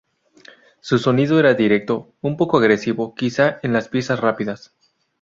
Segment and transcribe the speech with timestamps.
[0.79, 4.73] Su sonido era directo, un poco agresivo quizá en las piezas rápidas.